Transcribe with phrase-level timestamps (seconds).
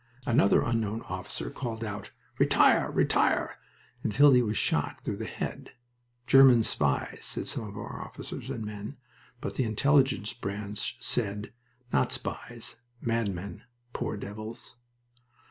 [0.25, 2.09] Another unknown officer called out,
[2.39, 2.89] "Retire!
[2.89, 3.59] Retire!"
[4.03, 5.73] until he was shot through the head.
[6.25, 8.97] "German spies!" said some of our officers and men,
[9.41, 11.53] but the Intelligence branch said,
[11.93, 12.77] "Not spies...
[12.99, 13.61] madmen...
[13.93, 14.77] poor devils!"